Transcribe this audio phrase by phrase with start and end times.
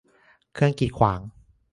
[0.53, 1.19] เครื่องกีดขวาง